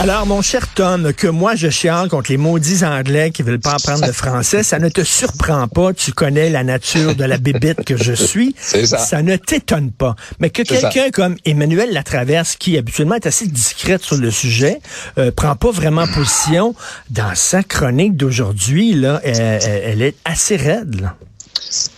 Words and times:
Alors, 0.00 0.24
mon 0.24 0.40
cher 0.40 0.66
Tom, 0.74 1.12
que 1.12 1.26
moi 1.26 1.54
je 1.56 1.68
chiale 1.68 2.08
contre 2.08 2.30
les 2.30 2.38
maudits 2.38 2.84
Anglais 2.86 3.30
qui 3.32 3.42
veulent 3.42 3.60
pas 3.60 3.74
apprendre 3.74 4.06
le 4.06 4.12
français, 4.12 4.62
ça 4.62 4.78
ne 4.78 4.88
te 4.88 5.04
surprend 5.04 5.68
pas. 5.68 5.92
Tu 5.92 6.12
connais 6.12 6.48
la 6.48 6.64
nature 6.64 7.14
de 7.14 7.24
la 7.24 7.36
bébite 7.36 7.84
que 7.84 7.98
je 7.98 8.14
suis. 8.14 8.54
C'est 8.60 8.86
ça. 8.86 8.96
Ça 8.98 9.22
ne 9.22 9.36
t'étonne 9.36 9.90
pas. 9.90 10.16
Mais 10.38 10.48
que 10.48 10.62
quelqu'un 10.62 11.10
comme 11.10 11.36
Emmanuel 11.44 11.92
Latraverse, 11.92 12.56
qui 12.56 12.78
habituellement 12.78 13.16
est 13.16 13.26
assez 13.26 13.46
discrète 13.46 14.02
sur 14.02 14.16
le 14.16 14.30
sujet, 14.30 14.80
euh, 15.18 15.30
prend 15.32 15.54
pas 15.54 15.70
vraiment 15.70 16.06
position 16.06 16.74
dans 17.10 17.34
sa 17.34 17.62
chronique 17.62 18.16
d'aujourd'hui, 18.16 18.94
là, 18.94 19.20
elle, 19.22 19.36
elle- 19.38 19.82
elle 19.84 20.02
est 20.02 20.14
assez 20.24 20.56
raide. 20.56 20.98
Là. 21.02 21.14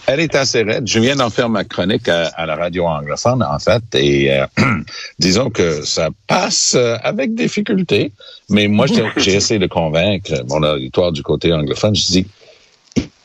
Elle 0.07 0.21
est 0.21 0.35
assez 0.35 0.62
raide. 0.62 0.87
Je 0.87 1.01
viens 1.01 1.17
d'en 1.17 1.31
faire 1.31 1.49
ma 1.49 1.65
chronique 1.65 2.09
à, 2.09 2.27
à 2.29 2.47
la 2.47 2.57
radio 2.57 2.87
anglophone, 2.87 3.43
en 3.43 3.59
fait, 3.59 3.83
et 3.95 4.33
euh, 4.33 4.47
disons 5.19 5.51
que 5.51 5.85
ça 5.85 6.11
passe 6.27 6.75
euh, 6.75 6.97
avec 7.03 7.35
difficulté. 7.35 8.12
Mais 8.51 8.69
moi, 8.69 8.87
j'ai 8.87 9.05
j'ai 9.17 9.35
essayé 9.35 9.59
de 9.59 9.67
convaincre 9.67 10.33
mon 10.48 10.62
auditoire 10.62 11.12
du 11.12 11.23
côté 11.23 11.53
anglophone. 11.53 11.95
Je 11.95 12.07
dis, 12.07 12.27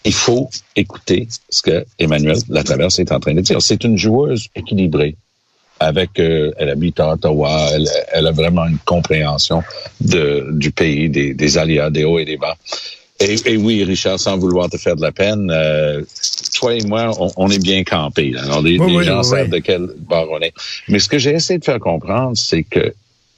il 0.06 0.14
faut 0.14 0.50
écouter 0.76 1.28
ce 1.50 1.62
que 1.62 1.86
Emmanuel 2.00 2.38
Latraverse 2.50 3.00
est 3.00 3.12
en 3.12 3.20
train 3.20 3.34
de 3.34 3.42
dire. 3.42 3.62
C'est 3.62 3.84
une 3.84 3.98
joueuse 3.98 4.48
équilibrée. 4.56 5.16
Avec, 5.80 6.20
euh, 6.20 6.52
elle 6.58 6.70
habite 6.70 7.00
à 7.00 7.14
Ottawa, 7.14 7.70
elle, 7.72 7.88
elle 8.12 8.26
a 8.26 8.32
vraiment 8.32 8.66
une 8.66 8.80
compréhension 8.80 9.62
de, 10.02 10.48
du 10.54 10.72
pays, 10.72 11.08
des, 11.08 11.36
des 11.36 11.58
aléas, 11.59 11.92
des 11.92 12.04
hauts 12.04 12.17
et 12.17 12.26
des 12.26 12.38
bas. 12.38 12.58
Et, 13.20 13.36
et 13.45 13.58
oui, 13.58 13.84
Richard, 13.84 14.20
sans 14.20 14.38
vouloir 14.38 14.70
te 14.70 14.78
faire 14.78 14.95
de 14.95 15.02
la 15.02 15.11
peine, 15.11 15.50
euh, 15.52 16.02
toi 16.58 16.73
et 16.73 16.83
moi, 16.86 17.11
on, 17.19 17.31
on 17.38 17.50
est 17.50 17.61
bien 17.61 17.83
campés. 17.83 18.31
là. 18.31 18.44
Alors, 18.44 18.61
les, 18.61 18.77
Oui, 18.80 18.91
les 18.91 18.97
oui, 18.97 19.03
gens 19.05 19.19
oui, 19.19 19.25
savent 19.25 19.50
de 19.50 19.59
quel 19.59 19.88
bord 20.00 20.27
on 20.31 20.39
est. 20.39 20.53
Mais 20.88 20.99
ce 20.99 21.08
que 21.08 21.19
j'ai 21.19 21.31
essayé 21.31 21.59
de 21.59 21.64
faire 21.66 21.80
comprendre, 21.80 22.36
c'est 22.36 22.64
que 22.64 22.94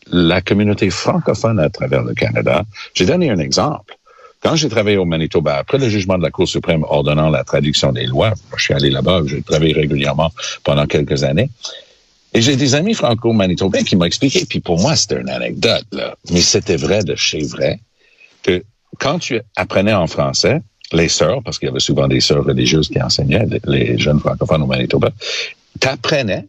la 0.08 0.42
communauté 0.42 0.90
francophone 0.90 1.60
à 1.60 1.70
travers 1.70 2.04
le 2.04 2.14
Canada, 2.14 2.64
j'ai 2.96 3.06
donné 3.06 3.30
un 3.30 3.40
exemple. 3.40 3.96
Quand 4.42 4.56
j'ai 4.56 4.70
travaillé 4.70 4.98
au 4.98 5.06
Manitoba, 5.06 5.58
après 5.58 5.78
le 5.78 5.90
jugement 5.90 6.18
de 6.18 6.24
la 6.24 6.32
Cour 6.32 6.48
suprême 6.48 6.84
ordonnant 6.88 7.30
la 7.30 7.44
traduction 7.44 7.92
des 7.92 8.06
lois, 8.06 8.30
moi, 8.30 8.58
je 8.58 8.64
suis 8.64 8.74
allé 8.74 8.90
là-bas, 8.90 9.22
j'ai 9.26 9.42
travaillé 9.42 9.74
régulièrement 9.74 10.32
pendant 10.64 10.86
quelques 10.86 11.24
années, 11.24 11.50
et 12.34 12.42
j'ai 12.42 12.56
des 12.56 12.74
amis 12.74 12.94
franco-manitobains 12.94 13.84
qui 13.84 13.96
m'ont 13.98 14.06
expliqué, 14.06 14.46
puis 14.46 14.62
pour 14.62 14.80
moi, 14.80 14.96
c'était 14.96 15.20
une 15.20 15.30
anecdote, 15.30 15.86
là, 15.92 16.16
mais 16.32 16.40
c'était 16.42 16.78
vrai 16.78 17.04
de 17.04 17.16
chez 17.16 17.44
vrai, 17.44 17.80
que 18.44 18.64
quand 18.98 19.20
tu 19.20 19.42
apprenais 19.58 19.94
en 19.94 20.08
français, 20.08 20.62
les 20.94 21.10
sœurs, 21.10 21.42
parce 21.44 21.60
qu'il 21.60 21.68
y 21.68 21.72
avait 21.72 21.80
souvent 21.80 22.08
des 22.08 22.20
sœurs 22.20 22.44
religieuses 22.46 22.90
qui 22.90 23.02
enseignaient, 23.02 23.46
les- 23.66 23.98
jeunes 23.98 24.20
francophones 24.20 24.64
au 24.64 24.68
Manitoba, 24.68 25.12
t'apprenais 25.80 26.46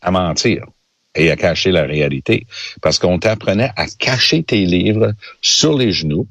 à 0.00 0.10
mentir 0.10 0.64
et 1.14 1.30
à 1.30 1.36
cacher 1.36 1.70
la 1.70 1.82
réalité. 1.82 2.46
Parce 2.80 2.98
qu'on 2.98 3.18
t'apprenait 3.18 3.70
à 3.76 3.86
cacher 3.86 4.42
tes 4.42 4.64
livres 4.64 5.12
sur 5.40 5.76
les 5.76 5.92
genoux 5.92 6.26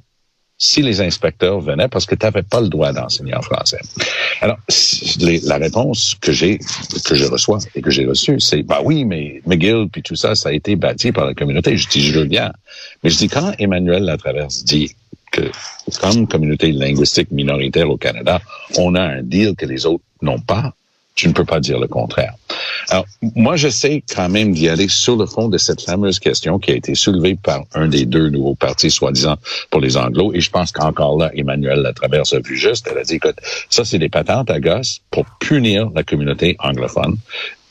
si 0.57 0.83
les 0.83 1.01
inspecteurs 1.01 1.59
venaient 1.59 1.87
parce 1.87 2.05
que 2.05 2.13
tu 2.13 2.23
n'avais 2.23 2.43
pas 2.43 2.61
le 2.61 2.69
droit 2.69 2.93
d'enseigner 2.93 3.33
en 3.33 3.41
français. 3.41 3.79
Alors, 4.41 4.57
la 5.43 5.57
réponse 5.57 6.15
que 6.21 6.31
j'ai, 6.31 6.59
que 7.05 7.15
je 7.15 7.25
reçois 7.25 7.57
et 7.73 7.81
que 7.81 7.89
j'ai 7.89 8.05
reçue, 8.05 8.39
c'est, 8.39 8.61
bah 8.61 8.79
oui, 8.83 9.03
mais 9.03 9.41
McGill 9.47 9.87
puis 9.91 10.03
tout 10.03 10.15
ça, 10.15 10.35
ça 10.35 10.49
a 10.49 10.51
été 10.51 10.75
bâti 10.75 11.11
par 11.11 11.25
la 11.25 11.33
communauté. 11.33 11.77
Je 11.77 11.87
dis, 11.87 12.01
je 12.01 12.19
veux 12.19 12.25
bien. 12.25 12.51
Mais 13.03 13.09
je 13.09 13.17
dis, 13.17 13.27
quand 13.27 13.53
Emmanuel 13.57 14.03
Latraverse 14.03 14.63
dit 14.63 14.91
que, 15.31 15.49
comme 15.99 16.27
communauté 16.27 16.71
linguistique 16.71 17.31
minoritaire 17.31 17.89
au 17.89 17.97
Canada, 17.97 18.41
on 18.77 18.95
a 18.95 19.01
un 19.01 19.23
deal 19.23 19.55
que 19.55 19.65
les 19.65 19.85
autres 19.85 20.03
n'ont 20.21 20.39
pas, 20.39 20.73
tu 21.15 21.27
ne 21.27 21.33
peux 21.33 21.45
pas 21.45 21.59
dire 21.59 21.79
le 21.79 21.87
contraire. 21.87 22.33
Alors, 22.89 23.05
moi, 23.35 23.55
j'essaie 23.55 24.03
quand 24.13 24.29
même 24.29 24.53
d'y 24.53 24.69
aller 24.69 24.87
sur 24.87 25.15
le 25.15 25.25
fond 25.25 25.49
de 25.49 25.57
cette 25.57 25.81
fameuse 25.81 26.19
question 26.19 26.57
qui 26.57 26.71
a 26.71 26.75
été 26.75 26.95
soulevée 26.95 27.35
par 27.35 27.63
un 27.73 27.87
des 27.87 28.05
deux 28.05 28.29
nouveaux 28.29 28.55
partis, 28.55 28.89
soi-disant, 28.89 29.35
pour 29.69 29.81
les 29.81 29.97
Anglos. 29.97 30.33
Et 30.33 30.41
je 30.41 30.49
pense 30.49 30.71
qu'encore 30.71 31.17
là, 31.17 31.31
Emmanuel 31.35 31.81
Latraverse 31.81 32.33
a 32.33 32.39
vu 32.39 32.57
juste. 32.57 32.87
Elle 32.89 32.97
a 32.97 33.03
dit, 33.03 33.15
écoute, 33.15 33.35
ça, 33.69 33.85
c'est 33.85 33.99
des 33.99 34.09
patentes 34.09 34.49
à 34.49 34.59
gosse 34.59 35.01
pour 35.11 35.25
punir 35.39 35.89
la 35.93 36.03
communauté 36.03 36.55
anglophone. 36.59 37.17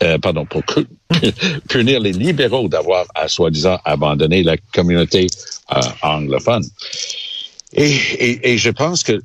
Euh, 0.03 0.19
pardon, 0.19 0.47
pour 0.47 0.63
punir 1.69 2.01
les 2.01 2.13
libéraux 2.13 2.69
d'avoir, 2.69 3.07
à 3.15 3.29
soi-disant, 3.29 3.79
abandonné 3.85 4.43
la 4.43 4.57
communauté 4.73 5.27
euh, 5.73 5.81
anglophone. 6.03 6.65
Et, 7.73 7.93
et, 8.19 8.53
et 8.53 8.59
je 8.59 8.71
pense 8.71 9.05
que 9.05 9.21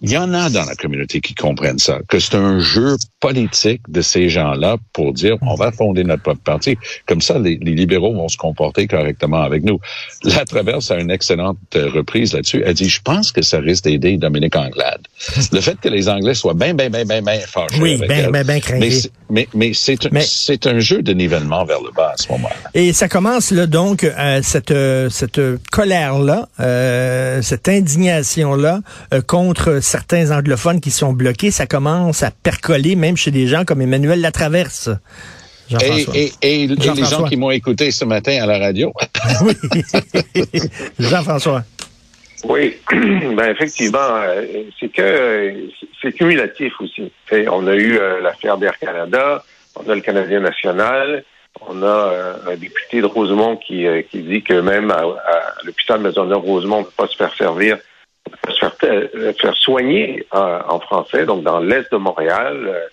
il 0.00 0.10
y 0.10 0.16
en 0.16 0.32
a 0.32 0.48
dans 0.48 0.64
la 0.64 0.74
communauté 0.74 1.20
qui 1.20 1.34
comprennent 1.34 1.78
ça, 1.78 1.98
que 2.08 2.18
c'est 2.18 2.34
un 2.34 2.58
jeu 2.58 2.96
politique 3.20 3.82
de 3.88 4.00
ces 4.00 4.30
gens-là 4.30 4.78
pour 4.94 5.12
dire 5.12 5.36
on 5.42 5.54
va 5.54 5.70
fonder 5.70 6.02
notre 6.04 6.22
propre 6.22 6.40
parti. 6.40 6.78
Comme 7.06 7.20
ça, 7.20 7.38
les, 7.38 7.58
les 7.60 7.74
libéraux 7.74 8.14
vont 8.14 8.28
se 8.28 8.38
comporter 8.38 8.86
correctement 8.86 9.42
avec 9.42 9.64
nous. 9.64 9.78
La 10.24 10.46
Traverse 10.46 10.90
a 10.90 10.98
une 10.98 11.10
excellente 11.10 11.58
euh, 11.76 11.90
reprise 11.90 12.32
là-dessus. 12.32 12.62
Elle 12.64 12.74
dit 12.74 12.88
je 12.88 13.02
pense 13.02 13.32
que 13.32 13.42
ça 13.42 13.58
risque 13.58 13.84
d'aider 13.84 14.16
Dominique 14.16 14.56
Anglade. 14.56 15.02
Le 15.52 15.60
fait 15.60 15.78
que 15.78 15.90
les 15.90 16.08
Anglais 16.08 16.34
soient 16.34 16.54
bien, 16.54 16.72
bien, 16.72 16.88
bien, 16.88 17.04
bien, 17.04 17.20
bien 17.20 17.40
fâchés 17.40 17.80
Oui, 17.80 17.98
ben, 17.98 18.30
ben, 18.30 18.44
ben 18.44 18.60
craqués. 18.60 19.10
Mais, 19.28 19.46
mais, 19.52 19.70
mais 20.10 20.22
c'est 20.24 20.66
un, 20.66 20.76
un 20.76 20.78
jeu 20.78 21.02
de 21.02 21.12
nivellement 21.12 21.66
vers 21.66 21.82
le 21.82 21.90
bas 21.92 22.12
à 22.14 22.16
ce 22.16 22.32
moment-là. 22.32 22.70
Et 22.72 22.94
ça 22.94 23.08
commence 23.08 23.50
là 23.50 23.66
donc 23.66 24.04
euh, 24.04 24.40
cette 24.42 24.70
euh, 24.70 25.10
cette 25.10 25.40
colère 25.70 26.18
là, 26.18 26.48
cette 27.42 27.68
indignation-là 27.96 28.80
euh, 29.12 29.20
contre 29.20 29.80
certains 29.80 30.30
anglophones 30.30 30.80
qui 30.80 30.90
sont 30.90 31.12
bloqués, 31.12 31.50
ça 31.50 31.66
commence 31.66 32.22
à 32.22 32.30
percoler 32.30 32.96
même 32.96 33.16
chez 33.16 33.30
des 33.30 33.46
gens 33.46 33.64
comme 33.64 33.80
Emmanuel 33.80 34.20
Latraverse. 34.20 34.90
Et, 35.70 35.72
Jean-François. 35.72 36.16
et, 36.16 36.32
et, 36.42 36.62
et 36.62 36.66
les 36.66 36.76
Jean-François. 36.82 37.18
gens 37.18 37.24
qui 37.24 37.36
m'ont 37.36 37.50
écouté 37.50 37.90
ce 37.90 38.04
matin 38.04 38.42
à 38.42 38.46
la 38.46 38.58
radio, 38.58 38.92
Oui. 39.42 39.54
Jean-François. 40.98 41.62
Oui, 42.44 42.76
ben 42.90 43.50
effectivement, 43.50 43.98
euh, 44.00 44.44
c'est 44.78 44.90
que 44.90 45.54
c'est 46.00 46.12
cumulatif 46.12 46.72
aussi. 46.80 47.12
On 47.50 47.66
a 47.66 47.74
eu 47.74 47.98
euh, 47.98 48.20
l'affaire 48.22 48.56
d'Air 48.56 48.78
Canada, 48.78 49.44
on 49.76 49.88
a 49.88 49.94
le 49.94 50.00
Canadien 50.00 50.40
national, 50.40 51.22
on 51.60 51.82
a 51.82 51.86
euh, 51.86 52.34
un 52.46 52.56
député 52.56 53.00
de 53.00 53.06
Rosemont 53.06 53.56
qui, 53.56 53.86
euh, 53.86 54.02
qui 54.02 54.22
dit 54.22 54.42
que 54.42 54.54
même 54.54 54.90
à, 54.90 55.00
à 55.00 55.64
l'hôpital 55.64 56.00
Maisonneuve-Rosemont, 56.00 56.76
on 56.76 56.80
ne 56.80 56.84
peut 56.84 56.90
pas 56.96 57.06
se 57.08 57.16
faire 57.16 57.34
servir, 57.34 57.78
on 58.26 58.30
peut 58.30 58.36
pas 58.42 58.52
se 58.52 58.58
faire, 58.58 59.08
euh, 59.14 59.32
faire 59.34 59.56
soigner 59.56 60.26
euh, 60.34 60.60
en 60.68 60.80
français, 60.80 61.26
donc 61.26 61.42
dans 61.42 61.60
l'est 61.60 61.90
de 61.90 61.96
Montréal. 61.96 62.88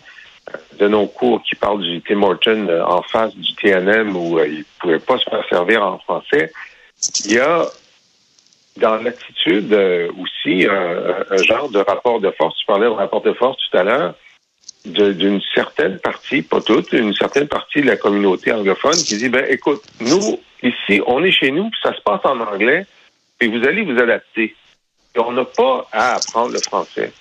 de 0.80 0.88
nos 0.88 1.08
cours 1.08 1.42
qui 1.44 1.56
parlent 1.56 1.82
du 1.82 2.02
Tim 2.02 2.24
Horton 2.24 2.68
en 2.86 3.02
face 3.02 3.36
du 3.36 3.54
TNM 3.56 4.16
où 4.16 4.40
ils 4.40 4.60
ne 4.60 4.64
pouvaient 4.80 5.00
pas 5.00 5.18
se 5.18 5.30
faire 5.30 5.46
servir 5.50 5.84
en 5.84 6.00
français. 6.00 6.52
Il 7.26 7.34
y 7.34 7.40
a 7.40 7.66
dans 8.78 8.96
l'attitude 8.96 9.74
aussi 10.18 10.66
un, 10.66 11.26
un 11.30 11.38
genre 11.38 11.70
de 11.70 11.80
rapport 11.80 12.22
de 12.22 12.32
force. 12.32 12.56
Tu 12.60 12.66
parlais 12.66 12.86
de 12.86 12.92
rapport 12.92 13.22
de 13.22 13.34
force 13.34 13.58
tout 13.70 13.78
à 13.78 13.84
l'heure 13.84 14.14
d'une 14.88 15.42
certaine 15.54 16.00
partie, 16.00 16.42
pas 16.42 16.62
toute, 16.62 16.94
une 16.94 17.14
certaine 17.14 17.48
partie 17.48 17.82
de 17.82 17.88
la 17.88 17.98
communauté 17.98 18.52
anglophone 18.52 18.96
qui 18.96 19.18
dit 19.18 19.30
ben 19.30 19.46
écoute, 19.50 19.84
nous 20.00 20.40
ici, 20.64 21.02
on 21.06 21.24
est 21.24 21.32
chez 21.32 21.52
nous, 21.52 21.70
puis 21.70 21.80
ça 21.84 21.94
se 21.94 22.02
passe 22.02 22.22
en 22.24 22.40
anglais, 22.40 22.86
et 23.40 23.48
vous 23.48 23.64
allez 23.66 23.84
vous 23.84 24.00
adapter. 24.00 24.56
Et 25.16 25.20
on 25.20 25.32
n'a 25.32 25.46
pas 25.46 25.88
à 25.92 26.16
apprendre 26.16 26.54
le 26.54 26.60
français. 26.60 27.12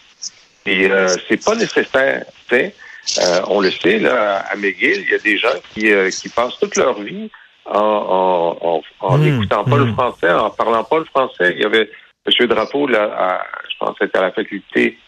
Et 0.64 0.90
euh, 0.90 1.08
c'est 1.28 1.42
pas 1.44 1.54
nécessaire, 1.54 2.24
tu 2.48 2.56
sais. 2.56 2.74
Euh, 3.20 3.40
on 3.48 3.60
le 3.60 3.70
sait, 3.70 3.98
là, 3.98 4.38
à 4.50 4.56
McGill, 4.56 5.04
il 5.06 5.10
y 5.10 5.14
a 5.14 5.18
des 5.18 5.38
gens 5.38 5.54
qui, 5.72 5.92
euh, 5.92 6.10
qui 6.10 6.28
passent 6.28 6.58
toute 6.58 6.76
leur 6.76 7.00
vie 7.00 7.30
en, 7.64 7.78
en, 7.78 8.58
en, 8.60 8.82
en 9.00 9.18
Mm, 9.18 9.22
n'écoutant 9.22 9.64
pas 9.64 9.76
le 9.76 9.92
français, 9.92 10.30
en 10.30 10.50
parlant 10.50 10.84
pas 10.84 10.98
le 10.98 11.04
français. 11.04 11.54
Il 11.56 11.62
y 11.62 11.64
avait 11.64 11.88
M. 12.26 12.46
Drapeau, 12.48 12.86
là, 12.88 13.04
à, 13.16 13.46
je 13.70 13.76
pense 13.78 13.96
c'était 14.00 14.18
à 14.18 14.22
la 14.22 14.32
faculté, 14.32 14.98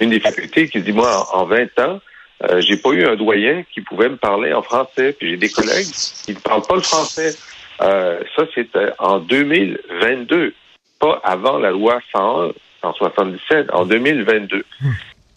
une 0.00 0.10
des 0.10 0.20
facultés, 0.20 0.68
qui 0.68 0.80
dit, 0.80 0.92
moi, 0.92 1.28
en, 1.32 1.40
en 1.40 1.44
20 1.46 1.78
ans, 1.80 2.00
euh, 2.42 2.60
j'ai 2.60 2.76
pas 2.76 2.90
eu 2.90 3.04
un 3.04 3.16
doyen 3.16 3.62
qui 3.72 3.80
pouvait 3.80 4.08
me 4.08 4.16
parler 4.16 4.52
en 4.52 4.62
français. 4.62 5.14
Puis 5.18 5.30
j'ai 5.30 5.36
des 5.36 5.48
collègues 5.48 5.86
qui 6.24 6.32
ne 6.32 6.38
parlent 6.40 6.66
pas 6.66 6.76
le 6.76 6.82
français. 6.82 7.34
Euh, 7.80 8.20
ça, 8.36 8.44
c'était 8.54 8.90
en 8.98 9.18
2022, 9.18 10.54
pas 11.00 11.20
avant 11.24 11.58
la 11.58 11.70
loi 11.70 12.00
101 12.12 12.52
en 12.82 12.92
77, 12.92 13.68
en 13.72 13.86
2022. 13.86 14.64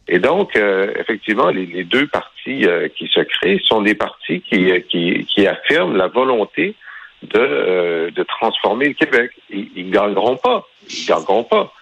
Et 0.10 0.20
donc, 0.20 0.56
euh, 0.56 0.94
effectivement, 0.98 1.50
les, 1.50 1.66
les 1.66 1.84
deux 1.84 2.08
partis 2.08 2.66
euh, 2.66 2.88
qui 2.90 3.08
se 3.08 3.20
créent 3.22 3.62
sont 3.66 3.82
des 3.82 3.96
partis 3.96 4.42
qui, 4.42 4.72
euh, 4.72 4.80
qui, 4.80 5.26
qui 5.26 5.46
affirment 5.48 5.98
la 5.98 6.08
volonté 6.08 6.76
de, 7.24 7.40
euh, 7.40 8.12
de 8.12 8.24
transformer 8.24 8.90
le 8.90 8.94
Québec. 8.94 9.32
Ils, 9.50 9.70
ils 9.76 9.92
gagneront 9.92 10.38
pas. 10.38 10.66
Ils 10.90 11.06
gagneront 11.06 11.44
pas. 11.44 11.74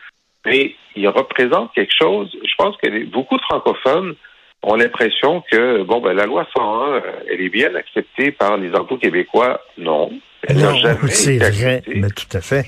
Mais 0.46 0.76
ils 0.96 1.08
représentent 1.08 1.74
quelque 1.74 1.94
chose. 1.98 2.30
Je 2.44 2.56
pense 2.58 2.76
que 2.78 3.06
beaucoup 3.06 3.38
de 3.38 3.42
francophones 3.44 4.16
ont 4.64 4.76
l'impression 4.76 5.44
que, 5.52 5.84
bon, 5.84 6.02
ben, 6.02 6.14
la 6.14 6.26
loi 6.26 6.48
101, 6.56 6.94
euh, 6.94 7.02
elle 7.32 7.42
est 7.42 7.50
bien 7.50 7.74
acceptée 7.76 8.32
par 8.32 8.58
les 8.58 8.74
emplois 8.74 8.98
québécois. 8.98 9.62
Non. 9.78 10.12
Elle 10.48 10.58
n'a 10.58 10.72
Non, 10.72 10.78
jamais 10.78 11.10
c'est 11.10 11.36
été 11.36 11.50
vrai, 11.50 11.84
mais 11.88 12.10
tout 12.10 12.38
à 12.38 12.42
fait. 12.42 12.66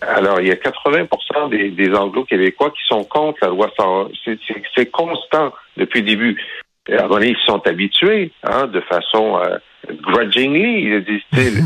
Alors, 0.00 0.40
il 0.40 0.48
y 0.48 0.50
a 0.52 0.56
80 0.56 1.48
des, 1.50 1.70
des 1.70 1.92
anglo-québécois 1.92 2.70
qui 2.70 2.86
sont 2.88 3.04
contre 3.04 3.38
la 3.42 3.48
loi 3.48 3.70
101. 3.76 4.08
C'est 4.76 4.90
constant 4.90 5.52
depuis 5.76 6.00
le 6.00 6.06
début. 6.06 6.40
À 6.88 6.92
un 6.92 6.96
moment 7.02 7.14
donné, 7.14 7.30
ils 7.30 7.46
sont 7.46 7.60
habitués, 7.66 8.32
hein, 8.44 8.66
de 8.66 8.80
façon 8.82 9.38
euh, 9.38 9.58
grudgingly, 10.00 11.02
disent-ils. 11.02 11.62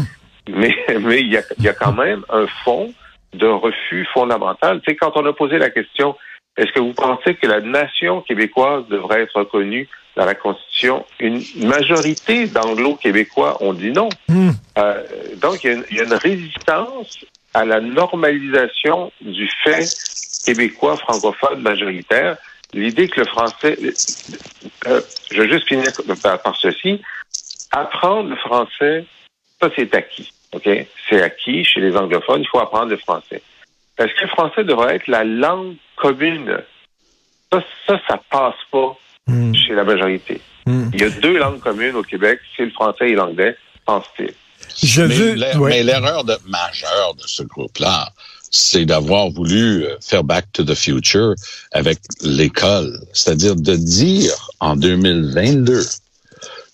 mais 0.49 0.75
mais 1.01 1.21
il 1.21 1.33
y 1.33 1.37
a, 1.37 1.43
il 1.59 1.65
y 1.65 1.69
a 1.69 1.75
quand 1.75 1.93
même 1.93 2.25
un 2.29 2.47
fond 2.65 2.93
de 3.32 3.46
refus 3.46 4.06
fondamental. 4.12 4.81
Tu 4.81 4.90
sais, 4.90 4.96
quand 4.96 5.12
on 5.17 5.26
a 5.26 5.32
posé 5.32 5.58
la 5.58 5.70
question, 5.70 6.17
est-ce 6.56 6.70
que 6.73 6.81
vous 6.81 6.93
pensez 6.93 7.34
que 7.34 7.46
la 7.46 7.61
nation 7.61 8.20
québécoise 8.20 8.87
devrait 8.88 9.23
être 9.23 9.38
reconnue 9.38 9.88
dans 10.17 10.26
la 10.26 10.34
Constitution? 10.34 11.05
Une 11.19 11.43
majorité 11.64 12.46
d'anglo-québécois 12.46 13.62
ont 13.62 13.73
dit 13.73 13.90
non. 13.90 14.11
Hmm. 14.29 14.50
Euh, 14.79 15.02
donc, 15.40 15.64
il 15.64 15.70
y, 15.70 15.70
a 15.70 15.76
une, 15.76 15.84
il 15.90 15.96
y, 15.96 16.00
a 16.00 16.05
une, 16.05 16.14
résistance 16.14 17.25
à 17.55 17.64
la 17.64 17.81
normalisation 17.81 19.12
du 19.23 19.49
fait 19.64 19.88
québécois 20.44 20.96
francophone 20.96 21.61
majoritaire. 21.61 22.37
L'idée 22.75 23.08
que 23.08 23.20
le 23.20 23.26
français... 23.26 23.79
Euh, 24.88 25.00
je 25.31 25.43
vais 25.43 25.49
juste 25.49 25.69
finir 25.69 25.90
par, 26.23 26.40
par 26.43 26.56
ceci. 26.56 27.00
Apprendre 27.70 28.29
le 28.29 28.37
français, 28.37 29.06
ça 29.61 29.70
c'est 29.75 29.94
acquis. 29.94 30.32
OK? 30.53 30.69
C'est 31.09 31.23
acquis 31.23 31.65
chez 31.65 31.81
les 31.81 31.97
anglophones, 31.97 32.43
il 32.43 32.49
faut 32.49 32.61
apprendre 32.61 32.91
le 32.91 32.97
français. 32.97 33.43
Est-ce 33.99 34.15
que 34.15 34.23
le 34.23 34.29
français 34.29 34.65
devrait 34.65 34.97
être 34.97 35.07
la 35.07 35.25
langue 35.25 35.77
commune? 35.97 36.59
Ça, 37.53 37.63
ça, 37.87 38.01
ça 38.09 38.21
passe 38.31 38.55
pas 38.71 38.97
mm. 39.27 39.55
chez 39.55 39.75
la 39.75 39.85
majorité. 39.85 40.41
Mm. 40.67 40.91
Il 40.95 41.01
y 41.01 41.05
a 41.05 41.11
deux 41.11 41.39
langues 41.39 41.61
communes 41.61 41.97
au 41.97 42.03
Québec, 42.03 42.41
c'est 42.57 42.65
le 42.65 42.71
français 42.71 43.11
et 43.11 43.15
l'anglais, 43.15 43.57
pense-t-il. 43.85 44.33
Je 44.83 45.03
mais 45.03 45.15
veux. 45.15 45.59
Ouais. 45.59 45.71
Mais 45.71 45.83
l'erreur 45.83 46.25
de, 46.25 46.37
majeure 46.47 47.15
de 47.15 47.25
ce 47.27 47.43
groupe-là, 47.43 48.11
c'est 48.51 48.85
d'avoir 48.85 49.31
voulu 49.31 49.85
euh, 49.85 49.97
faire 50.01 50.25
Back 50.25 50.47
to 50.53 50.63
the 50.63 50.75
Future 50.75 51.35
avec 51.73 51.99
l'école. 52.21 52.99
C'est-à-dire 53.13 53.57
de 53.57 53.77
dire 53.77 54.51
en 54.61 54.77
2022 54.77 55.83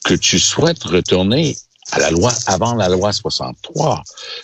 que 0.05 0.15
tu 0.15 0.39
souhaites 0.39 0.83
retourner 0.85 1.57
à 1.93 1.99
la 1.99 2.11
loi 2.11 2.33
avant 2.47 2.75
la 2.75 2.89
loi 2.89 3.13
63, 3.13 4.03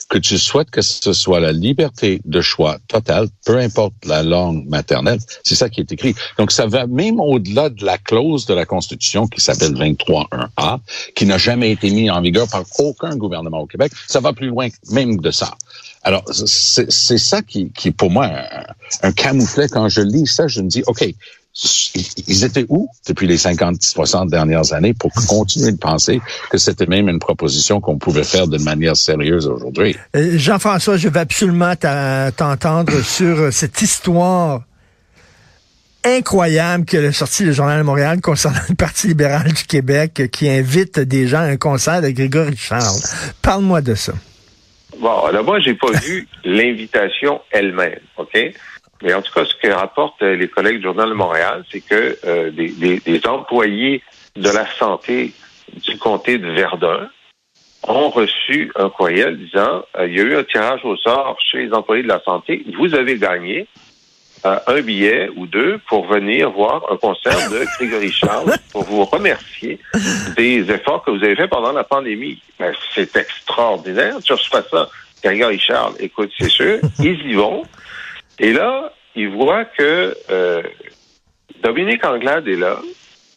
que 0.08 0.19
tu 0.19 0.38
souhaites 0.38 0.70
que 0.70 0.82
ce 0.82 1.12
soit 1.12 1.41
la 1.41 1.52
liberté 1.52 2.20
de 2.25 2.41
choix 2.41 2.79
totale, 2.88 3.29
peu 3.44 3.58
importe 3.58 3.94
la 4.05 4.23
langue 4.23 4.67
maternelle, 4.67 5.19
c'est 5.43 5.55
ça 5.55 5.69
qui 5.69 5.81
est 5.81 5.93
écrit. 5.93 6.14
Donc 6.38 6.52
ça 6.52 6.67
va 6.67 6.87
même 6.87 7.20
au-delà 7.20 7.69
de 7.69 7.85
la 7.85 7.99
clause 7.99 8.46
de 8.46 8.55
la 8.55 8.64
Constitution 8.64 9.26
qui 9.26 9.41
s'appelle 9.41 9.75
23.1a, 9.75 10.79
qui 11.14 11.26
n'a 11.26 11.38
jamais 11.38 11.70
été 11.70 11.91
mise 11.91 12.11
en 12.11 12.20
vigueur 12.20 12.49
par 12.49 12.64
aucun 12.79 13.17
gouvernement 13.17 13.61
au 13.61 13.67
Québec. 13.67 13.93
Ça 14.06 14.20
va 14.20 14.32
plus 14.32 14.49
loin 14.49 14.69
même 14.90 15.19
de 15.19 15.31
ça. 15.31 15.55
Alors, 16.05 16.25
c'est 16.33 17.19
ça 17.19 17.43
qui, 17.43 17.71
qui, 17.71 17.91
pour 17.91 18.11
moi, 18.11 18.27
un, 18.27 19.09
un 19.09 19.12
camouflet. 19.12 19.69
Quand 19.69 19.89
je 19.89 20.03
lis 20.03 20.27
ça, 20.27 20.47
je 20.47 20.61
me 20.61 20.69
dis, 20.69 20.83
OK, 20.87 21.05
ils 22.27 22.45
étaient 22.45 22.67
où 22.69 22.89
depuis 23.06 23.29
les 23.29 23.37
50, 23.37 23.81
60 23.81 24.29
dernières 24.29 24.73
années 24.73 24.93
pour 24.93 25.12
continuer 25.29 25.71
de 25.71 25.79
penser 25.79 26.21
que 26.51 26.59
c'était 26.59 26.87
même 26.87 27.09
une 27.09 27.21
proposition 27.21 27.81
qu'on 27.81 27.97
pouvait 27.97 28.25
faire 28.25 28.49
de 28.49 28.59
manière 28.59 28.97
sérieuse 28.97 29.47
aujourd'hui? 29.47 29.97
Jean-François, 30.15 30.97
je 30.97 31.09
veux 31.09 31.21
absolument 31.21 31.75
t'entendre 31.77 33.00
sur 33.05 33.53
cette 33.53 33.81
histoire 33.81 34.62
incroyable 36.05 36.85
que 36.85 37.09
a 37.09 37.12
sorti 37.12 37.45
le 37.45 37.53
Journal 37.53 37.79
de 37.79 37.85
Montréal 37.85 38.21
concernant 38.21 38.61
le 38.69 38.75
Parti 38.75 39.07
libéral 39.07 39.53
du 39.53 39.65
Québec 39.65 40.29
qui 40.33 40.49
invite 40.50 40.99
des 40.99 41.29
gens 41.29 41.39
à 41.39 41.45
un 41.45 41.57
concert 41.57 42.03
de 42.03 42.11
Grégory 42.11 42.57
Charles. 42.57 43.00
Parle-moi 43.41 43.81
de 43.81 43.95
ça. 43.95 44.12
Bon, 45.05 45.27
là, 45.27 45.43
moi, 45.43 45.61
j'ai 45.61 45.75
pas 45.75 45.91
vu 45.91 46.27
l'invitation 46.47 47.43
elle-même, 47.51 48.01
OK? 48.17 48.39
Mais 49.03 49.12
en 49.12 49.21
tout 49.21 49.35
cas, 49.35 49.45
ce 49.45 49.55
que 49.55 49.71
rapportent 49.71 50.23
euh, 50.23 50.35
les 50.35 50.49
collègues 50.49 50.79
du 50.79 50.85
Journal 50.85 51.11
de 51.11 51.15
Montréal, 51.15 51.62
c'est 51.71 51.83
que 51.83 52.17
euh, 52.25 52.51
des, 52.51 52.71
des, 52.71 53.01
des, 53.01 53.27
employés 53.27 54.03
de 54.35 54.49
la 54.49 54.65
santé 54.79 55.35
du 55.75 55.99
comté 55.99 56.39
de 56.39 56.49
Verdun 56.49 57.11
ont 57.87 58.09
reçu 58.09 58.73
un 58.77 58.89
courriel 58.89 59.37
disant 59.37 59.85
euh, 59.99 60.06
il 60.06 60.17
y 60.17 60.21
a 60.21 60.23
eu 60.23 60.37
un 60.37 60.45
tirage 60.45 60.81
au 60.87 60.97
sort 60.97 61.37
chez 61.50 61.67
les 61.67 61.75
employés 61.75 62.03
de 62.03 62.09
la 62.09 62.23
santé, 62.23 62.65
vous 62.79 62.95
avez 62.95 63.19
gagné 63.19 63.67
euh, 64.46 64.58
un 64.67 64.81
billet 64.82 65.31
ou 65.37 65.46
deux 65.46 65.79
pour 65.88 66.06
venir 66.06 66.50
voir 66.50 66.85
un 66.91 66.96
concert 66.96 67.50
de 67.50 67.64
Grégory 67.79 68.12
Charles 68.12 68.55
pour 68.73 68.85
vous 68.85 69.05
remercier 69.05 69.79
des 70.37 70.70
efforts 70.70 71.05
que 71.05 71.11
vous 71.11 71.25
avez 71.25 71.37
faits 71.37 71.50
pendant 71.50 71.73
la 71.73 71.85
pandémie. 71.85 72.43
Ben, 72.58 72.73
c'est 72.94 73.17
extraordinaire. 73.17 74.17
Tu 74.23 74.32
reçois 74.32 74.62
ça. 74.70 74.88
Grégory 75.23 75.58
Charles, 75.58 75.94
écoute, 76.00 76.31
c'est 76.38 76.50
sûr, 76.50 76.79
ils 76.99 77.26
y 77.26 77.32
vont. 77.32 77.62
Et 78.38 78.52
là, 78.52 78.93
il 79.14 79.31
voit 79.31 79.64
que 79.64 80.14
euh, 80.31 80.62
Dominique 81.62 82.05
Anglade 82.05 82.47
est 82.47 82.56
là, 82.56 82.79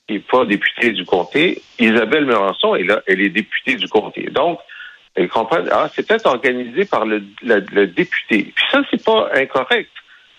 qui 0.07 0.15
n'est 0.15 0.19
pas 0.19 0.45
député 0.45 0.91
du 0.91 1.05
comté. 1.05 1.61
Isabelle 1.79 2.25
Melançon 2.25 2.75
est 2.75 2.83
là, 2.83 3.01
elle 3.07 3.21
est 3.21 3.29
députée 3.29 3.75
du 3.75 3.87
comté. 3.87 4.23
Donc, 4.31 4.59
elle 5.15 5.29
comprend, 5.29 5.59
ah, 5.71 5.89
c'est 5.93 6.05
peut-être 6.05 6.27
organisé 6.27 6.85
par 6.85 7.05
le, 7.05 7.23
le, 7.41 7.63
le, 7.71 7.87
député. 7.87 8.51
Puis 8.53 8.65
ça, 8.71 8.81
c'est 8.91 9.03
pas 9.03 9.29
incorrect. 9.33 9.89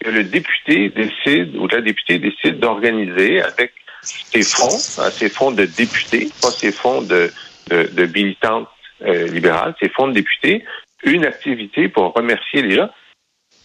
Que 0.01 0.11
le 0.11 0.25
député 0.25 0.91
décide, 0.91 1.57
ou 1.57 1.67
la 1.67 1.81
députée 1.81 2.19
décide 2.19 2.61
d'organiser 2.61 3.43
avec 3.43 3.73
ses 4.03 4.43
fonds, 4.43 5.03
hein, 5.03 5.11
ses 5.11 5.29
fonds 5.29 5.51
de 5.51 5.65
députés, 5.65 6.29
pas 6.41 6.51
ses 6.51 6.73
fonds 6.73 7.03
de, 7.03 7.33
de, 7.69 7.91
de 7.93 8.07
militantes 8.07 8.69
euh, 9.03 9.27
libérales, 9.27 9.75
ses 9.83 9.89
fonds 9.89 10.09
de 10.09 10.13
députés, 10.13 10.65
une 11.05 11.25
activité 11.25 11.89
pour 11.89 12.13
remercier 12.13 12.63
les 12.63 12.77
gens 12.77 12.89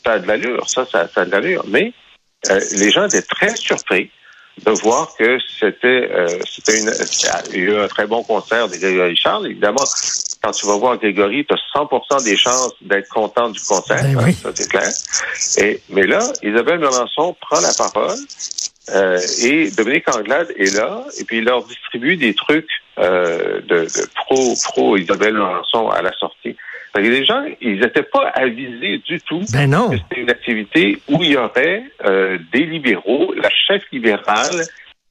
ça 0.03 0.13
a 0.13 0.19
de 0.19 0.27
l'allure, 0.27 0.69
ça, 0.69 0.85
ça, 0.85 1.07
ça 1.07 1.21
a 1.21 1.25
de 1.25 1.31
l'allure. 1.31 1.63
Mais 1.67 1.93
euh, 2.49 2.59
les 2.77 2.91
gens 2.91 3.05
étaient 3.05 3.21
très 3.21 3.55
surpris 3.55 4.11
de 4.61 4.71
voir 4.71 5.09
que 5.17 5.37
c'était 5.59 6.09
euh, 6.11 6.27
c'était 6.45 6.79
une 6.79 6.91
il 7.53 7.59
y 7.59 7.61
a 7.61 7.71
eu 7.71 7.75
un 7.75 7.87
très 7.87 8.05
bon 8.05 8.23
concert 8.23 8.67
de 8.67 8.75
Grégory 8.77 9.15
Charles. 9.15 9.47
Évidemment, 9.47 9.83
quand 10.43 10.51
tu 10.51 10.67
vas 10.67 10.77
voir 10.77 10.97
Grégory, 10.97 11.45
tu 11.45 11.53
as 11.53 11.79
100% 11.79 12.23
des 12.23 12.37
chances 12.37 12.73
d'être 12.81 13.09
content 13.09 13.49
du 13.49 13.59
concert, 13.61 14.03
ben 14.03 14.23
oui. 14.23 14.33
ça 14.33 14.49
c'est 14.53 14.69
clair. 14.69 14.89
Et, 15.57 15.81
mais 15.89 16.05
là, 16.05 16.19
Isabelle 16.43 16.79
Melançon 16.79 17.35
prend 17.41 17.59
la 17.61 17.73
parole 17.73 18.17
euh, 18.89 19.19
et 19.41 19.71
Dominique 19.71 20.07
Anglade 20.15 20.53
est 20.57 20.75
là 20.75 21.05
et 21.19 21.23
puis 21.23 21.37
il 21.37 21.45
leur 21.45 21.63
distribue 21.63 22.17
des 22.17 22.35
trucs 22.35 22.69
euh, 22.99 23.61
de, 23.61 23.85
de 23.85 24.07
pro 24.15 24.53
pro 24.65 24.97
Isabelle 24.97 25.33
Melançon 25.33 25.89
à 25.89 26.01
la 26.01 26.13
sortie. 26.13 26.55
Les 26.95 27.25
gens, 27.25 27.43
ils 27.59 27.79
n'étaient 27.79 28.03
pas 28.03 28.29
avisés 28.35 28.99
du 28.99 29.19
tout 29.21 29.41
ben 29.51 29.67
non. 29.67 29.89
que 29.89 29.97
c'était 29.97 30.21
une 30.21 30.29
activité 30.29 30.99
où 31.09 31.23
il 31.23 31.31
y 31.31 31.37
aurait 31.37 31.83
euh, 32.05 32.37
des 32.51 32.65
libéraux, 32.65 33.33
la 33.33 33.49
chef 33.49 33.83
libérale, 33.91 34.63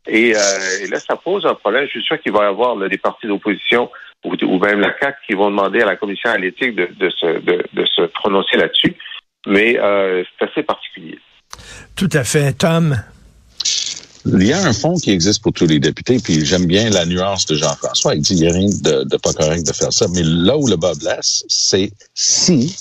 et, 0.06 0.34
euh, 0.34 0.38
et, 0.82 0.86
là, 0.88 0.98
ça 0.98 1.16
pose 1.16 1.44
un 1.46 1.54
problème. 1.54 1.84
Je 1.86 1.90
suis 1.90 2.02
sûr 2.02 2.20
qu'il 2.20 2.32
va 2.32 2.44
y 2.44 2.46
avoir 2.46 2.76
là, 2.76 2.88
des 2.88 2.98
partis 2.98 3.26
d'opposition 3.26 3.90
ou, 4.24 4.34
ou, 4.42 4.58
même 4.58 4.80
la 4.80 4.90
CAC 4.90 5.16
qui 5.26 5.34
vont 5.34 5.50
demander 5.50 5.80
à 5.80 5.86
la 5.86 5.96
commission 5.96 6.30
à 6.30 6.38
l'éthique 6.38 6.74
de, 6.74 6.88
de, 6.98 7.10
se, 7.10 7.40
de, 7.40 7.64
de, 7.72 7.84
se 7.86 8.02
prononcer 8.02 8.56
là-dessus. 8.56 8.94
Mais 9.46 9.78
euh, 9.78 10.22
c'est 10.38 10.48
assez 10.48 10.62
particulier. 10.62 11.18
Tout 11.96 12.08
à 12.12 12.24
fait. 12.24 12.52
Tom, 12.52 12.96
il 14.26 14.46
y 14.46 14.52
a 14.52 14.64
un 14.64 14.72
fonds 14.72 14.96
qui 14.96 15.10
existe 15.10 15.42
pour 15.42 15.52
tous 15.52 15.66
les 15.66 15.80
députés, 15.80 16.18
puis 16.18 16.44
j'aime 16.44 16.66
bien 16.66 16.90
la 16.90 17.06
nuance 17.06 17.46
de 17.46 17.56
Jean-François. 17.56 18.14
Il 18.14 18.22
dit 18.22 18.34
il 18.34 18.40
n'y 18.40 18.48
a 18.48 18.52
rien 18.52 18.68
de, 18.68 19.04
de, 19.04 19.16
pas 19.16 19.32
correct 19.32 19.66
de 19.66 19.72
faire 19.72 19.92
ça. 19.92 20.06
Mais 20.08 20.22
là 20.22 20.56
où 20.56 20.66
le 20.68 20.76
bas 20.76 20.94
blesse, 20.94 21.44
c'est 21.48 21.92
si, 22.14 22.76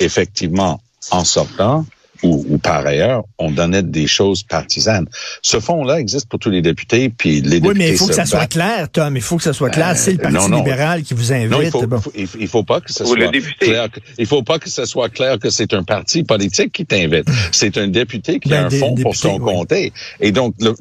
effectivement, 0.00 0.80
en 1.10 1.24
sortant, 1.24 1.86
ou, 2.22 2.44
ou, 2.48 2.58
par 2.58 2.86
ailleurs, 2.86 3.24
on 3.38 3.50
donnait 3.50 3.82
des 3.82 4.06
choses 4.06 4.42
partisanes. 4.42 5.06
Ce 5.42 5.60
fonds-là 5.60 6.00
existe 6.00 6.28
pour 6.28 6.38
tous 6.38 6.50
les 6.50 6.62
députés, 6.62 7.08
puis 7.08 7.40
les 7.40 7.60
députés. 7.60 7.68
Oui, 7.68 7.74
mais 7.76 7.90
il 7.90 7.96
faut 7.96 8.06
que 8.06 8.14
ça 8.14 8.26
soit 8.26 8.46
clair, 8.46 8.88
Tom. 8.90 9.16
Il 9.16 9.22
faut 9.22 9.36
que 9.36 9.42
ça 9.42 9.52
soit 9.52 9.70
clair. 9.70 9.90
Euh, 9.90 9.94
c'est 9.96 10.12
le 10.12 10.18
Parti 10.18 10.36
non, 10.36 10.48
non. 10.48 10.58
libéral 10.58 11.02
qui 11.02 11.14
vous 11.14 11.32
invite. 11.32 11.50
Non, 11.50 11.60
il 11.60 11.70
faut, 11.70 11.86
bon. 11.86 12.00
il, 12.14 12.28
il 12.38 12.48
faut 12.48 12.62
pas 12.62 12.80
que 12.80 12.92
ça 12.92 13.04
soit 13.04 13.30
clair. 13.58 13.88
Il 14.18 14.26
faut 14.26 14.42
pas 14.42 14.58
que 14.58 14.70
ce 14.70 14.84
soit 14.84 15.08
clair 15.08 15.38
que 15.38 15.50
c'est 15.50 15.74
un 15.74 15.82
parti 15.82 16.22
politique 16.22 16.72
qui 16.72 16.86
t'invite. 16.86 17.26
C'est 17.52 17.76
un 17.76 17.88
député 17.88 18.40
qui 18.40 18.48
ben, 18.48 18.64
a 18.64 18.66
un 18.66 18.70
fonds 18.70 18.94
pour 18.94 19.14
son 19.14 19.38
oui. 19.38 19.52
comté. 19.52 19.92
Et 20.20 20.32
donc, 20.32 20.54
le, 20.58 20.74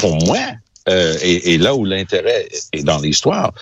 pour 0.00 0.16
moi, 0.24 0.38
euh, 0.88 1.16
et, 1.22 1.54
et, 1.54 1.58
là 1.58 1.74
où 1.74 1.84
l'intérêt 1.84 2.48
est 2.72 2.82
dans 2.82 2.98
l'histoire, 2.98 3.52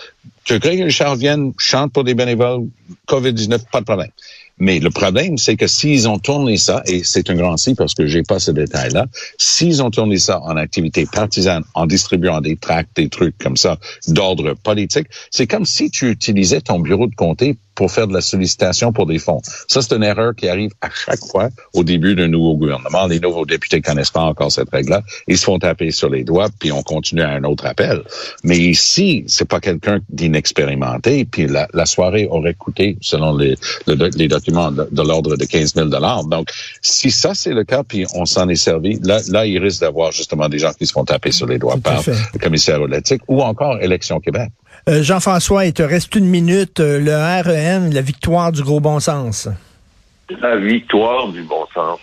que 0.45 0.55
Greg 0.55 0.81
Richard 0.83 1.15
vienne, 1.15 1.53
chante 1.57 1.91
pour 1.91 2.03
des 2.03 2.13
bénévoles, 2.13 2.67
COVID-19, 3.07 3.59
pas 3.71 3.79
de 3.79 3.85
problème. 3.85 4.11
Mais 4.57 4.79
le 4.79 4.89
problème, 4.89 5.37
c'est 5.37 5.57
que 5.57 5.67
s'ils 5.67 6.07
ont 6.07 6.17
tourné 6.17 6.57
ça, 6.57 6.81
et 6.85 7.03
c'est 7.03 7.29
un 7.29 7.35
grand 7.35 7.57
si 7.57 7.75
parce 7.75 7.93
que 7.93 8.07
j'ai 8.07 8.23
pas 8.23 8.39
ce 8.39 8.51
détail-là, 8.51 9.05
s'ils 9.37 9.83
ont 9.83 9.91
tourné 9.91 10.17
ça 10.17 10.41
en 10.41 10.55
activité 10.55 11.05
partisane, 11.05 11.63
en 11.73 11.85
distribuant 11.85 12.39
des 12.39 12.55
tracts, 12.55 12.95
des 12.95 13.09
trucs 13.09 13.37
comme 13.37 13.57
ça, 13.57 13.77
d'ordre 14.07 14.53
politique, 14.53 15.07
c'est 15.29 15.47
comme 15.47 15.65
si 15.65 15.89
tu 15.91 16.09
utilisais 16.09 16.61
ton 16.61 16.79
bureau 16.79 17.07
de 17.07 17.15
comté 17.15 17.57
pour 17.75 17.91
faire 17.91 18.07
de 18.07 18.13
la 18.13 18.21
sollicitation 18.21 18.93
pour 18.93 19.05
des 19.05 19.19
fonds. 19.19 19.41
Ça, 19.67 19.81
c'est 19.81 19.93
une 19.93 20.03
erreur 20.03 20.33
qui 20.33 20.47
arrive 20.47 20.71
à 20.81 20.89
chaque 20.89 21.23
fois 21.25 21.49
au 21.73 21.83
début 21.83 22.15
d'un 22.15 22.29
nouveau 22.29 22.55
gouvernement. 22.55 23.05
Les 23.05 23.19
nouveaux 23.19 23.45
députés 23.45 23.81
connaissent 23.81 24.11
pas 24.11 24.21
encore 24.21 24.51
cette 24.51 24.69
règle-là. 24.69 25.03
Ils 25.27 25.37
se 25.37 25.43
font 25.43 25.59
taper 25.59 25.91
sur 25.91 26.09
les 26.09 26.23
doigts, 26.23 26.47
puis 26.59 26.71
on 26.71 26.81
continue 26.81 27.21
à 27.21 27.31
un 27.31 27.43
autre 27.43 27.65
appel. 27.65 28.01
Mais 28.43 28.57
ici, 28.57 29.25
c'est 29.27 29.47
pas 29.47 29.59
quelqu'un 29.59 29.99
d'inexpérimenté, 30.09 31.25
puis 31.25 31.47
la, 31.47 31.85
soirée 31.85 32.27
aurait 32.27 32.53
coûté, 32.53 32.97
selon 33.01 33.37
les, 33.37 33.55
les 33.87 34.27
de, 34.51 34.87
de 34.91 35.01
l'ordre 35.01 35.35
de 35.35 35.45
15 35.45 35.75
000 35.75 35.89
Donc, 36.27 36.49
si 36.81 37.11
ça, 37.11 37.33
c'est 37.33 37.53
le 37.53 37.63
cas, 37.63 37.83
puis 37.83 38.05
on 38.13 38.25
s'en 38.25 38.47
est 38.49 38.55
servi, 38.55 38.99
là, 39.03 39.19
là 39.29 39.45
il 39.45 39.59
risque 39.59 39.81
d'avoir 39.81 40.11
justement 40.11 40.49
des 40.49 40.59
gens 40.59 40.71
qui 40.73 40.85
se 40.85 40.93
font 40.93 41.05
taper 41.05 41.31
sur 41.31 41.47
les 41.47 41.57
doigts 41.57 41.77
par 41.83 42.01
le 42.07 42.39
commissaire 42.39 42.85
l'éthique 42.85 43.21
ou 43.27 43.41
encore 43.41 43.79
Élection 43.81 44.19
Québec. 44.19 44.49
Euh, 44.87 45.01
Jean-François, 45.01 45.65
il 45.65 45.73
te 45.73 45.83
reste 45.83 46.15
une 46.15 46.27
minute. 46.27 46.79
Euh, 46.79 46.99
le 46.99 47.15
REM, 47.15 47.91
la 47.91 48.01
victoire 48.01 48.51
du 48.51 48.61
gros 48.61 48.79
bon 48.79 48.99
sens. 48.99 49.47
La 50.41 50.55
victoire 50.57 51.29
du 51.29 51.41
bon 51.43 51.65
sens. 51.73 51.99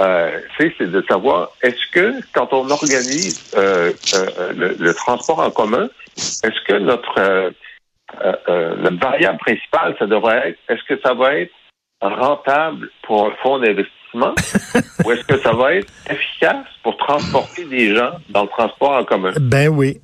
Euh, 0.00 0.40
c'est 0.58 0.90
de 0.90 1.04
savoir, 1.08 1.50
est-ce 1.62 1.90
que 1.92 2.14
quand 2.32 2.48
on 2.52 2.68
organise 2.68 3.52
euh, 3.56 3.92
euh, 4.14 4.52
le, 4.52 4.76
le, 4.78 4.94
transport 4.94 5.38
en 5.38 5.50
commun, 5.50 5.88
est-ce 6.16 6.64
que 6.66 6.78
notre, 6.78 7.20
euh, 7.20 8.76
notre 8.76 8.98
variable 8.98 9.38
principale, 9.38 9.94
ça 9.98 10.06
devrait 10.06 10.48
être, 10.48 10.58
est-ce 10.68 10.82
que 10.92 11.00
ça 11.00 11.14
va 11.14 11.36
être 11.36 11.52
rentable 12.00 12.90
pour 13.02 13.26
un 13.26 13.32
fonds 13.42 13.58
d'investissement? 13.58 14.34
Ou 15.04 15.12
est-ce 15.12 15.24
que 15.24 15.38
ça 15.38 15.52
va 15.52 15.74
être 15.74 15.92
efficace 16.08 16.66
pour 16.82 16.96
transporter 16.96 17.64
des 17.64 17.94
gens 17.94 18.12
dans 18.30 18.42
le 18.42 18.48
transport 18.48 18.92
en 18.92 19.04
commun? 19.04 19.32
Ben 19.40 19.68
oui. 19.68 20.00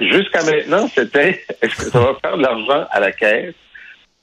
Jusqu'à 0.00 0.42
maintenant, 0.44 0.88
c'était 0.88 1.44
est-ce 1.62 1.76
que 1.76 1.84
ça 1.84 2.00
va 2.00 2.14
faire 2.20 2.36
de 2.36 2.42
l'argent 2.42 2.86
à 2.90 3.00
la 3.00 3.12
caisse, 3.12 3.54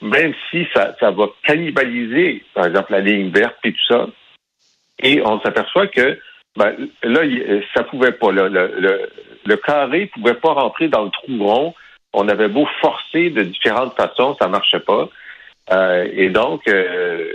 même 0.02 0.34
si 0.50 0.68
ça, 0.74 0.94
ça 1.00 1.12
va 1.12 1.28
cannibaliser, 1.44 2.44
par 2.54 2.66
exemple, 2.66 2.92
la 2.92 3.00
ligne 3.00 3.30
verte 3.30 3.58
et 3.64 3.72
tout 3.72 3.86
ça. 3.88 4.08
Et 5.00 5.22
on 5.24 5.40
s'aperçoit 5.42 5.88
que 5.88 6.20
ben, 6.58 6.76
là, 7.04 7.22
ça 7.74 7.84
pouvait 7.84 8.12
pas. 8.12 8.32
Là, 8.32 8.50
le, 8.50 8.74
le, 8.78 9.10
le 9.46 9.58
carré 9.58 10.08
pouvait 10.08 10.34
pas 10.34 10.54
rentrer 10.54 10.90
dans 10.90 11.04
le 11.04 11.10
trou 11.10 11.44
rond. 11.44 11.74
On 12.14 12.28
avait 12.28 12.50
beau 12.50 12.68
forcer 12.82 13.30
de 13.30 13.44
différentes 13.44 13.96
façons, 13.96 14.36
ça 14.40 14.48
marchait 14.50 14.82
pas. 14.82 15.08
Euh, 15.72 16.08
et 16.14 16.30
donc, 16.30 16.62
euh, 16.68 17.32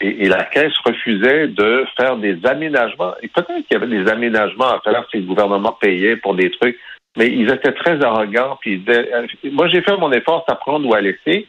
et, 0.00 0.28
la 0.28 0.44
Caisse 0.44 0.76
refusait 0.84 1.48
de 1.48 1.84
faire 1.96 2.16
des 2.16 2.38
aménagements. 2.44 3.14
Et 3.22 3.28
peut-être 3.28 3.66
qu'il 3.66 3.72
y 3.72 3.76
avait 3.76 3.86
des 3.86 4.10
aménagements 4.10 4.70
à 4.70 4.80
faire 4.80 5.04
si 5.10 5.18
le 5.18 5.26
gouvernement 5.26 5.76
payait 5.80 6.16
pour 6.16 6.34
des 6.34 6.50
trucs, 6.50 6.78
mais 7.16 7.28
ils 7.28 7.50
étaient 7.50 7.72
très 7.72 8.02
arrogants. 8.02 8.58
Puis 8.60 8.82
euh, 8.88 9.26
moi, 9.52 9.68
j'ai 9.68 9.82
fait 9.82 9.96
mon 9.96 10.12
effort, 10.12 10.44
à 10.48 10.54
prendre 10.54 10.88
ou 10.88 10.94
à 10.94 11.00
laisser. 11.00 11.46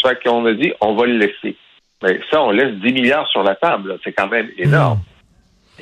Soit 0.00 0.14
qu'on 0.22 0.46
a 0.46 0.54
dit, 0.54 0.72
on 0.80 0.94
va 0.94 1.06
le 1.06 1.18
laisser. 1.18 1.56
Mais 2.02 2.18
ça, 2.30 2.42
on 2.42 2.50
laisse 2.50 2.72
10 2.76 2.92
milliards 2.94 3.28
sur 3.28 3.42
la 3.42 3.54
table. 3.54 3.98
C'est 4.02 4.12
quand 4.12 4.28
même 4.28 4.48
énorme. 4.56 5.00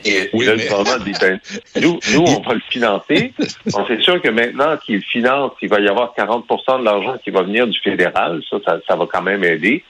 Et 0.04 0.30
oui, 0.32 0.46
là, 0.46 0.54
mais... 0.56 0.64
le 0.64 1.04
dit, 1.04 1.12
ben, 1.20 1.40
nous, 1.80 1.98
nous, 2.12 2.20
on 2.20 2.40
va 2.40 2.54
le 2.54 2.62
financer. 2.68 3.32
On 3.74 3.86
sait 3.86 4.00
sûr 4.00 4.20
que 4.20 4.28
maintenant 4.28 4.76
qu'il 4.76 5.02
finance, 5.02 5.52
il 5.62 5.68
va 5.68 5.80
y 5.80 5.88
avoir 5.88 6.14
40% 6.16 6.80
de 6.80 6.84
l'argent 6.84 7.16
qui 7.22 7.30
va 7.30 7.42
venir 7.42 7.66
du 7.66 7.78
fédéral. 7.80 8.42
Ça, 8.48 8.58
ça, 8.64 8.78
ça 8.86 8.96
va 8.96 9.06
quand 9.10 9.22
même 9.22 9.44
aider. 9.44 9.84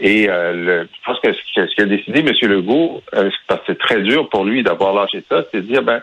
Et 0.00 0.28
euh, 0.28 0.52
le, 0.52 0.88
je 0.92 1.04
pense 1.04 1.20
que 1.20 1.32
ce 1.32 1.74
qu'a 1.76 1.84
décidé 1.84 2.20
M. 2.20 2.32
Legault, 2.42 3.02
euh, 3.14 3.30
parce 3.46 3.60
que 3.60 3.66
c'est 3.68 3.78
très 3.78 4.00
dur 4.00 4.28
pour 4.30 4.44
lui 4.44 4.62
d'avoir 4.62 4.94
lâché 4.94 5.22
ça, 5.28 5.44
c'est 5.52 5.58
de 5.60 5.66
dire, 5.66 5.82
ben, 5.82 6.00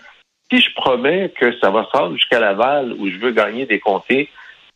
si 0.52 0.62
je 0.62 0.74
promets 0.76 1.34
que 1.38 1.58
ça 1.60 1.72
va 1.72 1.82
rendre 1.82 2.14
jusqu'à 2.14 2.40
Laval, 2.40 2.94
où 2.94 3.10
je 3.10 3.18
veux 3.18 3.32
gagner 3.32 3.66
des 3.66 3.80
comtés, 3.80 4.30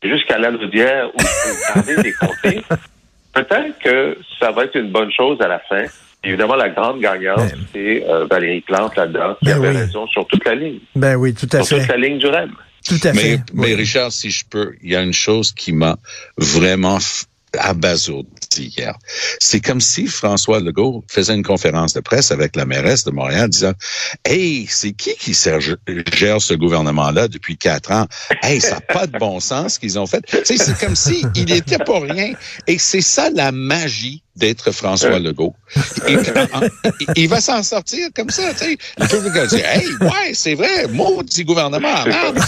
jusqu'à 0.03 0.39
la 0.39 0.49
Loudière, 0.49 1.09
où 1.13 1.19
je 1.19 1.49
veux 1.49 1.75
garder 1.75 2.03
des 2.03 2.13
comtés, 2.13 2.61
peut-être 3.33 3.79
que 3.79 4.17
ça 4.39 4.51
va 4.51 4.65
être 4.65 4.75
une 4.75 4.91
bonne 4.91 5.11
chose 5.11 5.39
à 5.41 5.47
la 5.47 5.59
fin. 5.59 5.85
Évidemment, 6.23 6.55
la 6.55 6.69
grande 6.69 7.01
gagnante, 7.01 7.37
ben, 7.37 7.65
c'est 7.73 8.03
euh, 8.07 8.25
Valérie 8.25 8.61
Plante 8.61 8.95
là-dedans, 8.95 9.35
qui 9.39 9.45
ben 9.45 9.55
avait 9.55 9.69
oui. 9.69 9.77
raison 9.77 10.05
sur 10.07 10.25
toute 10.27 10.45
la 10.45 10.55
ligne. 10.55 10.79
Ben 10.95 11.15
oui, 11.15 11.33
tout 11.33 11.47
à 11.51 11.63
sur 11.63 11.65
fait. 11.65 11.65
Sur 11.65 11.77
toute 11.79 11.87
la 11.87 11.97
ligne 11.97 12.19
du 12.19 12.27
REM. 12.27 12.51
Tout 12.87 12.99
à 13.03 13.13
mais, 13.13 13.21
fait. 13.21 13.41
Mais 13.53 13.67
oui. 13.67 13.75
Richard, 13.75 14.11
si 14.11 14.29
je 14.29 14.45
peux, 14.47 14.75
il 14.83 14.91
y 14.91 14.95
a 14.95 15.01
une 15.01 15.13
chose 15.13 15.51
qui 15.51 15.71
m'a 15.71 15.97
vraiment 16.37 16.99
abasourdi 17.57 18.40
hier. 18.57 18.97
C'est 19.39 19.59
comme 19.59 19.81
si 19.81 20.07
François 20.07 20.59
Legault 20.59 21.03
faisait 21.07 21.33
une 21.33 21.43
conférence 21.43 21.93
de 21.93 21.99
presse 21.99 22.31
avec 22.31 22.55
la 22.55 22.65
mairesse 22.65 23.03
de 23.03 23.11
Montréal 23.11 23.49
disant 23.49 23.73
Hey, 24.25 24.67
c'est 24.69 24.93
qui 24.93 25.15
qui 25.15 25.33
gère 25.33 26.41
ce 26.41 26.53
gouvernement-là 26.53 27.27
depuis 27.27 27.57
quatre 27.57 27.91
ans? 27.91 28.07
Hey, 28.41 28.61
ça 28.61 28.75
n'a 28.75 28.81
pas 28.81 29.07
de 29.07 29.17
bon 29.17 29.39
sens 29.39 29.75
ce 29.75 29.79
qu'ils 29.79 29.99
ont 29.99 30.07
fait. 30.07 30.23
C'est 30.43 30.77
comme 30.79 30.95
si 30.95 31.25
il 31.35 31.45
n'était 31.45 31.77
pas 31.77 31.99
rien. 31.99 32.33
Et 32.67 32.77
c'est 32.77 33.01
ça 33.01 33.29
la 33.29 33.51
magie 33.51 34.23
d'être 34.35 34.71
François 34.71 35.19
Legault. 35.19 35.53
Et, 36.07 36.17
il 37.15 37.27
va 37.27 37.41
s'en 37.41 37.63
sortir 37.63 38.07
comme 38.15 38.29
ça, 38.29 38.53
tu 38.53 38.65
sais. 38.65 38.77
Le 38.97 39.07
public 39.07 39.33
va 39.33 39.45
dire, 39.47 39.65
hey, 39.65 39.85
ouais, 40.01 40.33
c'est 40.33 40.55
vrai, 40.55 40.87
maudit 40.87 41.43
gouvernement, 41.43 42.05
merde. 42.05 42.39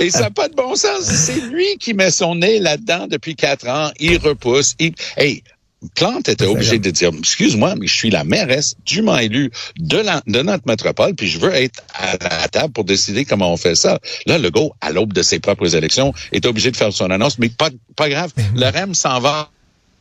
et 0.00 0.10
ça 0.10 0.20
n'a 0.20 0.30
pas 0.30 0.48
de 0.48 0.54
bon 0.54 0.74
sens. 0.74 1.04
C'est 1.04 1.40
lui 1.40 1.76
qui 1.78 1.94
met 1.94 2.10
son 2.10 2.34
nez 2.34 2.58
là-dedans 2.58 3.06
depuis 3.06 3.36
quatre 3.36 3.68
ans. 3.68 3.71
Il 3.98 4.18
repousse. 4.18 4.74
Il, 4.78 4.94
hey, 5.16 5.42
Plante 5.94 6.28
était 6.28 6.46
obligé 6.46 6.78
de 6.78 6.90
dire, 6.90 7.10
excuse-moi, 7.18 7.74
mais 7.76 7.86
je 7.86 7.94
suis 7.94 8.10
la 8.10 8.24
mairesse 8.24 8.76
dûment 8.86 9.18
élue 9.18 9.50
de, 9.78 9.98
la, 9.98 10.22
de 10.26 10.42
notre 10.42 10.66
métropole, 10.66 11.14
puis 11.14 11.26
je 11.26 11.38
veux 11.38 11.52
être 11.52 11.82
à 11.94 12.12
la 12.12 12.48
table 12.48 12.72
pour 12.72 12.84
décider 12.84 13.24
comment 13.24 13.52
on 13.52 13.56
fait 13.56 13.74
ça. 13.74 13.98
Là, 14.26 14.38
Legault, 14.38 14.72
à 14.80 14.90
l'aube 14.90 15.12
de 15.12 15.22
ses 15.22 15.40
propres 15.40 15.74
élections, 15.74 16.14
est 16.30 16.46
obligé 16.46 16.70
de 16.70 16.76
faire 16.76 16.92
son 16.92 17.10
annonce, 17.10 17.38
mais 17.38 17.48
pas, 17.48 17.70
pas 17.96 18.08
grave. 18.08 18.32
Le 18.54 18.66
REM 18.66 18.94
s'en 18.94 19.18
va 19.18 19.50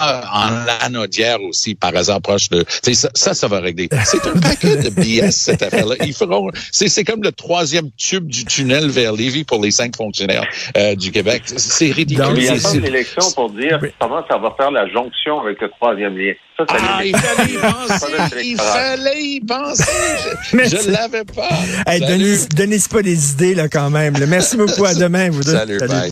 en 0.01 0.83
lanaudière 0.83 1.41
aussi, 1.41 1.75
par 1.75 1.95
hasard 1.95 2.21
proche 2.21 2.49
de... 2.49 2.65
Ça, 2.67 3.09
ça, 3.13 3.33
ça 3.33 3.47
va 3.47 3.59
régler. 3.59 3.89
C'est 4.05 4.25
un 4.27 4.39
paquet 4.39 4.77
de 4.77 4.89
BS, 4.89 5.31
cette 5.31 5.63
affaire-là. 5.63 5.95
Ils 6.05 6.13
feront... 6.13 6.49
C'est 6.71 7.03
comme 7.03 7.23
le 7.23 7.31
troisième 7.31 7.89
tube 7.97 8.27
du 8.27 8.45
tunnel 8.45 8.89
vers 8.89 9.13
Lévis 9.13 9.43
pour 9.43 9.61
les 9.61 9.71
cinq 9.71 9.95
fonctionnaires 9.95 10.45
euh, 10.77 10.95
du 10.95 11.11
Québec. 11.11 11.43
C'est 11.45 11.91
ridicule. 11.91 12.25
Donc, 12.25 12.37
il 12.37 12.45
y 12.45 12.49
a 12.49 12.53
pas 12.53 12.73
l'élection 12.73 13.31
pour 13.35 13.51
dire 13.51 13.79
comment 13.99 14.23
ça 14.27 14.37
va 14.37 14.53
faire 14.57 14.71
la 14.71 14.87
jonction 14.87 15.39
avec 15.41 15.61
le 15.61 15.69
troisième 15.69 16.17
lien. 16.17 16.33
Ça, 16.57 16.65
ça 16.67 16.75
ah, 16.79 17.05
il 17.05 17.15
fallait 17.15 17.53
y 17.53 17.57
penser. 17.57 18.43
il 18.43 18.57
fallait 18.57 19.23
y 19.23 19.39
penser. 19.39 19.83
Je, 20.51 20.57
je 20.57 20.91
l'avais 20.91 21.23
pas. 21.23 21.49
Hey, 21.87 22.01
donnez, 22.01 22.35
donnez 22.55 22.77
pas 22.91 23.01
des 23.01 23.31
idées, 23.31 23.55
là, 23.55 23.67
quand 23.69 23.89
même. 23.89 24.13
Merci 24.27 24.57
beaucoup. 24.57 24.85
À 24.85 24.93
demain, 25.01 25.29
vous 25.29 25.43
deux. 25.43 25.51
Salut, 25.51 25.79
Salut. 25.79 25.91
Bye. 25.91 26.09